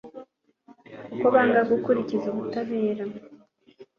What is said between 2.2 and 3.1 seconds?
ubutabera